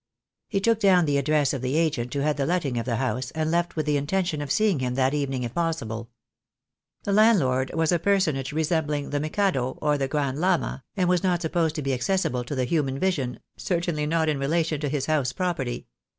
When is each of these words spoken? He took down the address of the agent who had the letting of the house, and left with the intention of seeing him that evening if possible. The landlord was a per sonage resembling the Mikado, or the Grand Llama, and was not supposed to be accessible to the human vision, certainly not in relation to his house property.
He 0.47 0.59
took 0.59 0.79
down 0.79 1.05
the 1.05 1.19
address 1.19 1.53
of 1.53 1.61
the 1.61 1.77
agent 1.77 2.11
who 2.15 2.21
had 2.21 2.35
the 2.35 2.47
letting 2.47 2.79
of 2.79 2.87
the 2.87 2.95
house, 2.95 3.29
and 3.35 3.51
left 3.51 3.75
with 3.75 3.85
the 3.85 3.97
intention 3.97 4.41
of 4.41 4.51
seeing 4.51 4.79
him 4.79 4.95
that 4.95 5.13
evening 5.13 5.43
if 5.43 5.53
possible. 5.53 6.09
The 7.03 7.13
landlord 7.13 7.71
was 7.75 7.91
a 7.91 7.99
per 7.99 8.17
sonage 8.17 8.51
resembling 8.51 9.11
the 9.11 9.19
Mikado, 9.19 9.77
or 9.79 9.99
the 9.99 10.07
Grand 10.07 10.39
Llama, 10.39 10.83
and 10.97 11.07
was 11.07 11.21
not 11.21 11.43
supposed 11.43 11.75
to 11.75 11.83
be 11.83 11.93
accessible 11.93 12.43
to 12.45 12.55
the 12.55 12.65
human 12.65 12.97
vision, 12.97 13.41
certainly 13.57 14.07
not 14.07 14.27
in 14.27 14.39
relation 14.39 14.79
to 14.81 14.89
his 14.89 15.05
house 15.05 15.33
property. 15.33 15.85